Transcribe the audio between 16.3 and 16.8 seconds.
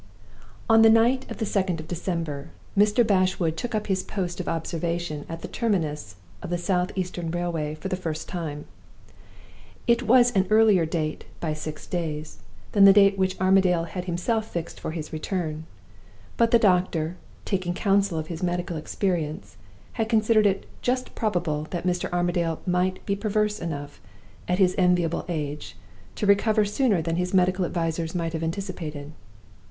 But the